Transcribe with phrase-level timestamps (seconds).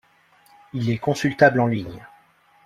[0.73, 2.03] Il est consultable en ligne.